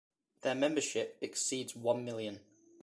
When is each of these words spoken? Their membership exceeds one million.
Their 0.41 0.55
membership 0.55 1.19
exceeds 1.21 1.75
one 1.75 2.03
million. 2.03 2.39